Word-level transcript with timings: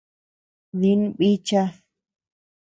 Din 0.79 1.01
bíchad. 1.17 1.71